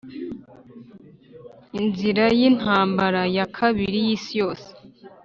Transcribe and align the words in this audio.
inzira 1.79 2.25
y'intambara 2.39 3.21
ya 3.35 3.45
kabiri 3.55 3.97
y'isi 4.05 4.31
yose: 4.41 4.69